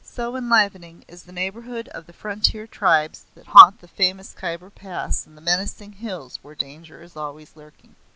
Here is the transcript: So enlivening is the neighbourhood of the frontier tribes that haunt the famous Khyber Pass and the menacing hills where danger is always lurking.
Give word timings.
So 0.03 0.35
enlivening 0.35 1.05
is 1.07 1.21
the 1.21 1.31
neighbourhood 1.31 1.87
of 1.89 2.07
the 2.07 2.11
frontier 2.13 2.65
tribes 2.65 3.25
that 3.35 3.45
haunt 3.45 3.81
the 3.81 3.87
famous 3.87 4.33
Khyber 4.33 4.71
Pass 4.71 5.27
and 5.27 5.37
the 5.37 5.41
menacing 5.41 5.91
hills 5.91 6.39
where 6.41 6.55
danger 6.55 7.03
is 7.03 7.15
always 7.15 7.55
lurking. 7.55 7.95